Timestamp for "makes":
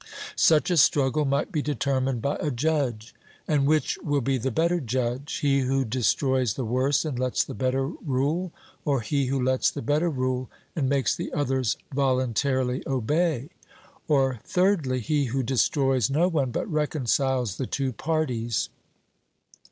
10.89-11.15